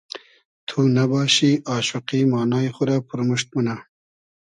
[0.67, 3.75] تو نئباشی آشوقی مانای خو رۂ پورموشت مونۂ